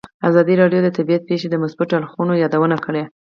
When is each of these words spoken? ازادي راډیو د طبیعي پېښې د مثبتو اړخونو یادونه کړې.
ازادي 0.29 0.53
راډیو 0.61 0.79
د 0.83 0.89
طبیعي 0.97 1.19
پېښې 1.29 1.47
د 1.49 1.55
مثبتو 1.63 1.93
اړخونو 1.99 2.33
یادونه 2.43 2.77
کړې. 2.85 3.03